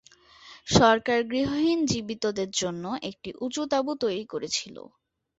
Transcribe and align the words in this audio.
সরকার 0.69 1.19
গৃহহীন 1.25 1.79
জীবিতদের 1.91 2.49
জন্য 2.55 2.83
একটি 3.09 3.29
উঁচু 3.41 3.61
তাঁবু 3.71 3.91
তৈরি 4.03 4.25
করেছিল। 4.33 4.75